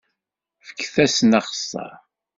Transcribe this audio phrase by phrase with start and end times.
[0.67, 1.93] Fket-asen axeṣṣar!